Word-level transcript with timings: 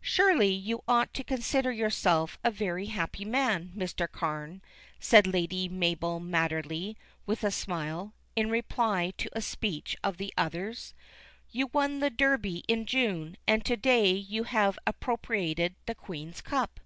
"Surely 0.00 0.48
you 0.50 0.82
ought 0.88 1.12
to 1.12 1.22
consider 1.22 1.70
yourself 1.70 2.38
a 2.42 2.50
very 2.50 2.86
happy 2.86 3.22
man, 3.26 3.70
Mr. 3.76 4.10
Carne," 4.10 4.62
said 4.98 5.26
Lady 5.26 5.68
Mabel 5.68 6.20
Madderley 6.20 6.96
with 7.26 7.44
a 7.44 7.50
smile, 7.50 8.14
in 8.34 8.48
reply 8.48 9.12
to 9.18 9.28
a 9.34 9.42
speech 9.42 9.94
of 10.02 10.16
the 10.16 10.32
other's. 10.38 10.94
"You 11.50 11.66
won 11.66 11.98
the 11.98 12.08
Derby 12.08 12.64
in 12.66 12.86
June, 12.86 13.36
and 13.46 13.62
to 13.66 13.76
day 13.76 14.12
you 14.12 14.44
have 14.44 14.78
appropriated 14.86 15.74
the 15.84 15.94
Queen's 15.94 16.40
Cup." 16.40 16.80